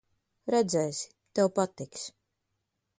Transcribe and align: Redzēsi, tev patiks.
Redzēsi, 0.55 1.11
tev 1.41 1.53
patiks. 1.61 2.11